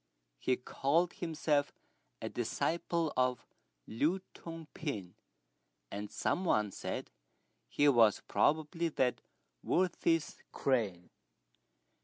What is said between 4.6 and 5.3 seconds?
pin,